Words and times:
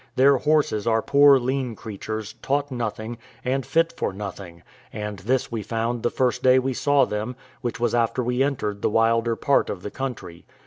Their 0.15 0.37
horses 0.37 0.87
are 0.87 1.03
poor 1.03 1.37
lean 1.37 1.75
creatures, 1.75 2.33
taught 2.41 2.71
nothing, 2.71 3.19
and 3.45 3.63
fit 3.63 3.93
for 3.95 4.11
nothing; 4.11 4.63
and 4.91 5.19
this 5.19 5.51
we 5.51 5.61
found 5.61 6.01
the 6.01 6.09
first 6.09 6.41
day 6.41 6.57
we 6.57 6.73
saw 6.73 7.05
them, 7.05 7.35
which 7.61 7.79
was 7.79 7.93
after 7.93 8.23
we 8.23 8.41
entered 8.41 8.81
the 8.81 8.89
wilder 8.89 9.35
part 9.35 9.69
of 9.69 9.83
the 9.83 9.91
country. 9.91 10.43